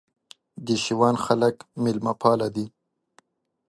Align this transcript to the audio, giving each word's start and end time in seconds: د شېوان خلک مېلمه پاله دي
د 0.65 0.67
شېوان 0.83 1.15
خلک 1.25 1.55
مېلمه 1.83 2.13
پاله 2.21 2.47
دي 2.55 2.65